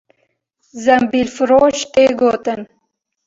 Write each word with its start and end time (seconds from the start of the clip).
Zembîlfiroş 0.83 1.77
tê 1.93 2.05
gotin 2.19 2.61